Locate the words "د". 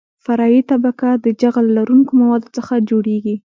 1.23-1.25